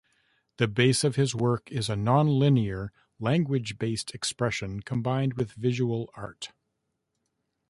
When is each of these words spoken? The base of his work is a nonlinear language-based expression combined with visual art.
The 0.57 0.67
base 0.67 1.03
of 1.03 1.15
his 1.15 1.35
work 1.35 1.71
is 1.71 1.87
a 1.87 1.93
nonlinear 1.93 2.89
language-based 3.19 4.15
expression 4.15 4.79
combined 4.81 5.35
with 5.35 5.51
visual 5.51 6.09
art. 6.15 6.51